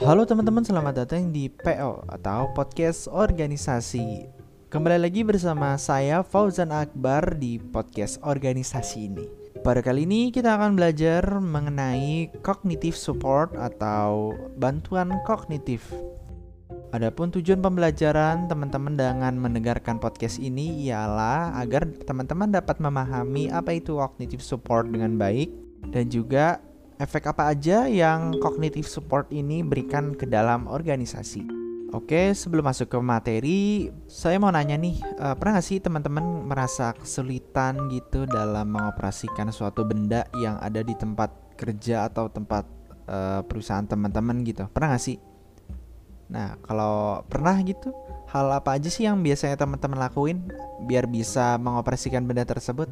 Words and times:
Halo 0.00 0.24
teman-teman, 0.24 0.64
selamat 0.64 1.04
datang 1.04 1.28
di 1.28 1.52
PO 1.52 2.08
atau 2.08 2.48
Podcast 2.56 3.04
Organisasi. 3.04 4.32
Kembali 4.72 4.96
lagi 4.96 5.20
bersama 5.20 5.76
saya 5.76 6.24
Fauzan 6.24 6.72
Akbar 6.72 7.36
di 7.36 7.60
podcast 7.60 8.16
organisasi 8.24 9.12
ini. 9.12 9.28
Pada 9.60 9.84
kali 9.84 10.08
ini 10.08 10.32
kita 10.32 10.56
akan 10.56 10.72
belajar 10.72 11.20
mengenai 11.44 12.32
cognitive 12.40 12.96
support 12.96 13.52
atau 13.60 14.32
bantuan 14.56 15.20
kognitif. 15.28 15.92
Adapun 16.96 17.28
tujuan 17.36 17.60
pembelajaran 17.60 18.48
teman-teman 18.48 18.96
dengan 18.96 19.36
mendengarkan 19.36 20.00
podcast 20.00 20.40
ini 20.40 20.80
ialah 20.88 21.60
agar 21.60 21.84
teman-teman 22.08 22.48
dapat 22.48 22.80
memahami 22.80 23.52
apa 23.52 23.76
itu 23.76 24.00
cognitive 24.00 24.40
support 24.40 24.88
dengan 24.88 25.20
baik 25.20 25.52
dan 25.92 26.08
juga 26.08 26.64
efek 27.00 27.32
apa 27.32 27.48
aja 27.48 27.88
yang 27.88 28.36
cognitive 28.44 28.84
support 28.84 29.32
ini 29.32 29.64
berikan 29.64 30.12
ke 30.12 30.28
dalam 30.28 30.68
organisasi. 30.68 31.48
Oke, 31.90 32.30
sebelum 32.38 32.70
masuk 32.70 32.86
ke 32.86 32.98
materi, 33.02 33.90
saya 34.06 34.38
mau 34.38 34.54
nanya 34.54 34.78
nih, 34.78 35.02
uh, 35.18 35.34
pernah 35.34 35.58
gak 35.58 35.66
sih 35.66 35.82
teman-teman 35.82 36.22
merasa 36.46 36.94
kesulitan 36.94 37.90
gitu 37.90 38.30
dalam 38.30 38.70
mengoperasikan 38.70 39.50
suatu 39.50 39.82
benda 39.82 40.22
yang 40.38 40.54
ada 40.62 40.86
di 40.86 40.94
tempat 40.94 41.34
kerja 41.58 42.06
atau 42.06 42.30
tempat 42.30 42.62
uh, 43.10 43.42
perusahaan 43.42 43.82
teman-teman 43.82 44.46
gitu? 44.46 44.70
Pernah 44.70 44.94
gak 44.94 45.02
sih? 45.02 45.18
Nah, 46.30 46.54
kalau 46.62 47.26
pernah 47.26 47.58
gitu, 47.66 47.90
hal 48.30 48.54
apa 48.54 48.78
aja 48.78 48.86
sih 48.86 49.10
yang 49.10 49.18
biasanya 49.18 49.58
teman-teman 49.58 49.98
lakuin 49.98 50.46
biar 50.86 51.10
bisa 51.10 51.58
mengoperasikan 51.58 52.22
benda 52.22 52.46
tersebut? 52.46 52.86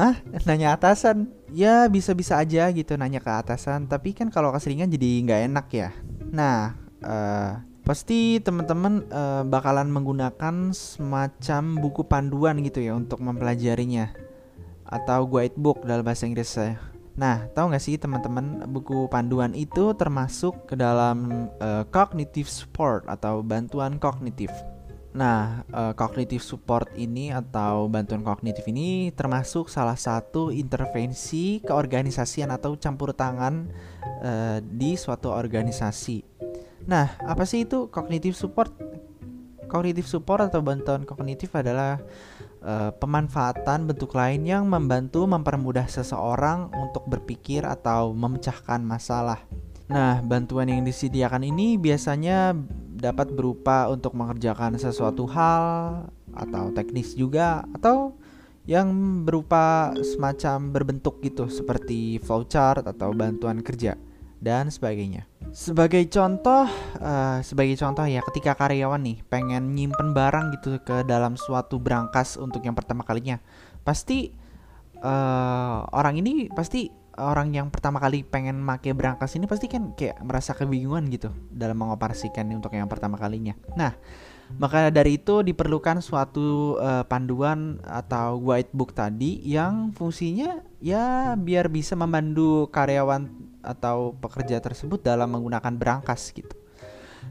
Hah? 0.00 0.16
Nanya 0.48 0.80
atasan? 0.80 1.28
Ya 1.52 1.84
bisa-bisa 1.92 2.40
aja 2.40 2.72
gitu 2.72 2.96
nanya 2.96 3.20
ke 3.20 3.28
atasan 3.28 3.84
Tapi 3.84 4.16
kan 4.16 4.32
kalau 4.32 4.48
keseringan 4.48 4.88
jadi 4.88 5.20
nggak 5.28 5.40
enak 5.52 5.66
ya 5.76 5.90
Nah 6.32 6.72
uh, 7.04 7.60
pasti 7.84 8.40
teman-teman 8.40 9.04
uh, 9.12 9.44
bakalan 9.44 9.92
menggunakan 9.92 10.72
semacam 10.72 11.62
buku 11.84 12.08
panduan 12.08 12.64
gitu 12.64 12.80
ya 12.80 12.96
untuk 12.96 13.20
mempelajarinya 13.20 14.16
Atau 14.88 15.28
guidebook 15.28 15.84
dalam 15.84 16.00
bahasa 16.00 16.24
Inggris 16.24 16.48
saya 16.48 16.80
Nah, 17.20 17.52
tahu 17.52 17.68
nggak 17.68 17.84
sih 17.84 18.00
teman-teman 18.00 18.64
buku 18.72 19.04
panduan 19.12 19.52
itu 19.52 19.92
termasuk 19.92 20.64
ke 20.64 20.72
dalam 20.72 21.50
uh, 21.60 21.84
cognitive 21.92 22.48
support 22.48 23.04
atau 23.04 23.44
bantuan 23.44 24.00
kognitif. 24.00 24.48
Nah, 25.10 25.66
uh, 25.74 25.90
cognitive 25.98 26.38
support 26.38 26.86
ini 26.94 27.34
atau 27.34 27.90
bantuan 27.90 28.22
kognitif 28.22 28.62
ini 28.70 29.10
termasuk 29.10 29.66
salah 29.66 29.98
satu 29.98 30.54
intervensi 30.54 31.58
keorganisasian 31.66 32.54
atau 32.54 32.78
campur 32.78 33.10
tangan 33.10 33.66
uh, 34.22 34.62
di 34.62 34.94
suatu 34.94 35.34
organisasi. 35.34 36.22
Nah, 36.86 37.18
apa 37.26 37.42
sih 37.42 37.66
itu 37.66 37.90
cognitive 37.90 38.38
support? 38.38 38.70
Cognitive 39.66 40.06
support 40.06 40.46
atau 40.46 40.62
bantuan 40.62 41.02
kognitif 41.02 41.50
adalah 41.58 41.98
uh, 42.62 42.94
pemanfaatan 42.94 43.90
bentuk 43.90 44.14
lain 44.14 44.46
yang 44.46 44.66
membantu 44.70 45.26
mempermudah 45.26 45.90
seseorang 45.90 46.70
untuk 46.70 47.02
berpikir 47.10 47.66
atau 47.66 48.14
memecahkan 48.14 48.78
masalah. 48.78 49.42
Nah, 49.90 50.22
bantuan 50.22 50.70
yang 50.70 50.86
disediakan 50.86 51.42
ini 51.42 51.74
biasanya 51.74 52.54
dapat 53.00 53.32
berupa 53.32 53.88
untuk 53.88 54.12
mengerjakan 54.12 54.76
sesuatu 54.76 55.24
hal 55.26 55.64
atau 56.36 56.70
teknis 56.76 57.16
juga 57.16 57.64
atau 57.72 58.14
yang 58.68 58.92
berupa 59.24 59.96
semacam 60.04 60.70
berbentuk 60.70 61.18
gitu 61.24 61.48
seperti 61.48 62.20
flowchart 62.20 62.86
atau 62.86 63.10
bantuan 63.16 63.64
kerja 63.64 63.96
dan 64.40 64.68
sebagainya. 64.68 65.26
Sebagai 65.50 66.06
contoh, 66.08 66.68
uh, 67.00 67.38
sebagai 67.42 67.74
contoh 67.80 68.06
ya 68.06 68.22
ketika 68.30 68.54
karyawan 68.54 69.02
nih 69.02 69.18
pengen 69.26 69.74
nyimpen 69.74 70.14
barang 70.14 70.54
gitu 70.60 70.78
ke 70.80 71.02
dalam 71.04 71.34
suatu 71.34 71.80
brankas 71.80 72.38
untuk 72.38 72.62
yang 72.62 72.76
pertama 72.76 73.02
kalinya, 73.02 73.40
pasti 73.82 74.30
uh, 75.02 75.84
orang 75.90 76.20
ini 76.20 76.48
pasti 76.52 76.88
orang 77.18 77.50
yang 77.56 77.68
pertama 77.72 77.98
kali 77.98 78.22
pengen 78.22 78.60
make 78.60 78.92
berangkas 78.94 79.34
ini 79.34 79.50
pasti 79.50 79.66
kan 79.66 79.96
kayak 79.96 80.22
merasa 80.22 80.54
kebingungan 80.54 81.10
gitu 81.10 81.30
dalam 81.50 81.78
mengoperasikan 81.80 82.46
untuk 82.54 82.70
yang 82.76 82.86
pertama 82.86 83.18
kalinya. 83.18 83.56
Nah, 83.74 83.96
maka 84.58 84.90
dari 84.90 85.18
itu 85.18 85.46
diperlukan 85.46 86.02
suatu 86.02 86.76
uh, 86.78 87.06
panduan 87.06 87.78
atau 87.86 88.42
guidebook 88.42 88.94
tadi 88.94 89.38
yang 89.46 89.94
fungsinya 89.94 90.62
ya 90.82 91.38
biar 91.38 91.70
bisa 91.70 91.94
membantu 91.94 92.66
karyawan 92.74 93.30
atau 93.60 94.16
pekerja 94.16 94.58
tersebut 94.58 95.04
dalam 95.04 95.30
menggunakan 95.30 95.76
berangkas 95.76 96.34
gitu. 96.34 96.59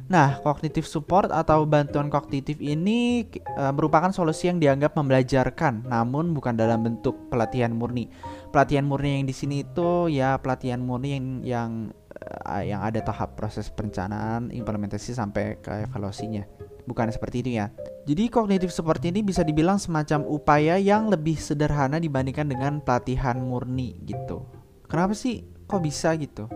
Nah, 0.09 0.41
cognitive 0.41 0.89
support 0.89 1.29
atau 1.29 1.69
bantuan 1.69 2.09
kognitif 2.09 2.57
ini 2.57 3.29
e, 3.29 3.63
merupakan 3.69 4.09
solusi 4.09 4.49
yang 4.49 4.57
dianggap 4.57 4.97
membelajarkan, 4.97 5.85
namun 5.85 6.33
bukan 6.33 6.57
dalam 6.57 6.81
bentuk 6.81 7.29
pelatihan 7.29 7.69
murni. 7.69 8.09
Pelatihan 8.49 8.89
murni 8.89 9.21
yang 9.21 9.25
di 9.29 9.35
sini 9.37 9.61
itu 9.61 10.09
ya 10.09 10.41
pelatihan 10.41 10.81
murni 10.81 11.13
yang 11.13 11.25
yang 11.45 11.71
e, 12.09 12.73
yang 12.73 12.81
ada 12.81 13.05
tahap 13.05 13.37
proses 13.37 13.69
perencanaan, 13.69 14.49
implementasi 14.49 15.13
sampai 15.13 15.61
ke 15.61 15.85
evaluasinya. 15.85 16.41
Bukan 16.89 17.13
seperti 17.13 17.45
itu 17.45 17.61
ya. 17.61 17.69
Jadi 18.09 18.33
cognitive 18.33 18.73
support 18.73 19.05
ini 19.05 19.21
bisa 19.21 19.45
dibilang 19.45 19.77
semacam 19.77 20.25
upaya 20.25 20.81
yang 20.81 21.13
lebih 21.13 21.37
sederhana 21.37 22.01
dibandingkan 22.01 22.49
dengan 22.49 22.81
pelatihan 22.81 23.37
murni 23.37 23.93
gitu. 24.09 24.41
Kenapa 24.89 25.13
sih 25.13 25.45
kok 25.69 25.85
bisa 25.85 26.17
gitu? 26.17 26.49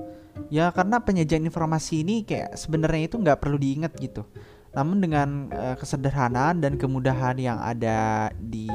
Ya 0.49 0.71
karena 0.71 0.99
penyajian 1.03 1.45
informasi 1.45 2.03
ini 2.03 2.23
kayak 2.27 2.55
sebenarnya 2.57 3.11
itu 3.11 3.15
nggak 3.19 3.39
perlu 3.39 3.57
diingat 3.59 3.93
gitu. 3.99 4.25
Namun 4.73 4.99
dengan 4.99 5.53
uh, 5.53 5.75
kesederhanaan 5.77 6.57
dan 6.57 6.81
kemudahan 6.81 7.37
yang 7.37 7.61
ada 7.61 8.31
di 8.41 8.67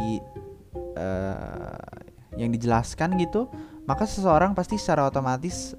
uh, 0.94 1.78
yang 2.38 2.54
dijelaskan 2.54 3.18
gitu, 3.18 3.50
maka 3.84 4.06
seseorang 4.06 4.54
pasti 4.54 4.78
secara 4.78 5.10
otomatis 5.10 5.74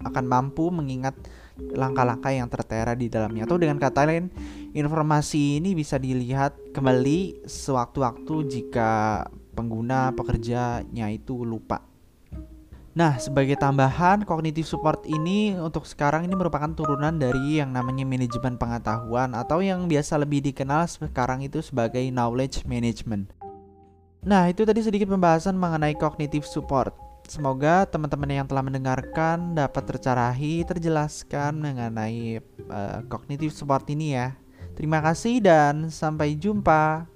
akan 0.00 0.24
mampu 0.24 0.70
mengingat 0.72 1.18
langkah-langkah 1.58 2.30
yang 2.30 2.46
tertera 2.46 2.94
di 2.94 3.10
dalamnya. 3.10 3.44
Atau 3.44 3.58
dengan 3.58 3.82
kata 3.82 4.06
lain, 4.06 4.30
informasi 4.72 5.58
ini 5.58 5.74
bisa 5.74 5.98
dilihat 5.98 6.54
kembali 6.70 7.44
sewaktu-waktu 7.44 8.34
jika 8.46 9.26
pengguna 9.58 10.14
pekerjanya 10.14 11.10
itu 11.10 11.42
lupa. 11.42 11.87
Nah, 12.98 13.14
sebagai 13.14 13.54
tambahan, 13.54 14.26
cognitive 14.26 14.66
support 14.66 15.06
ini 15.06 15.54
untuk 15.54 15.86
sekarang 15.86 16.26
ini 16.26 16.34
merupakan 16.34 16.66
turunan 16.74 17.14
dari 17.14 17.62
yang 17.62 17.70
namanya 17.70 18.02
manajemen 18.02 18.58
pengetahuan 18.58 19.38
atau 19.38 19.62
yang 19.62 19.86
biasa 19.86 20.18
lebih 20.18 20.42
dikenal 20.42 20.82
sekarang 20.90 21.46
itu 21.46 21.62
sebagai 21.62 22.02
knowledge 22.10 22.66
management. 22.66 23.30
Nah, 24.26 24.50
itu 24.50 24.66
tadi 24.66 24.82
sedikit 24.82 25.14
pembahasan 25.14 25.54
mengenai 25.54 25.94
cognitive 25.94 26.42
support. 26.42 26.90
Semoga 27.30 27.86
teman-teman 27.86 28.42
yang 28.42 28.50
telah 28.50 28.66
mendengarkan 28.66 29.54
dapat 29.54 29.94
tercarahi, 29.94 30.66
terjelaskan 30.66 31.54
mengenai 31.54 32.42
uh, 32.66 33.06
cognitive 33.06 33.54
support 33.54 33.86
ini 33.94 34.18
ya. 34.18 34.34
Terima 34.74 34.98
kasih 34.98 35.38
dan 35.38 35.86
sampai 35.86 36.34
jumpa. 36.34 37.06